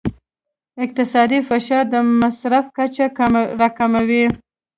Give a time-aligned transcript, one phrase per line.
[0.83, 3.05] اقتصادي فشار د مصرف کچه
[3.59, 4.25] راکموي.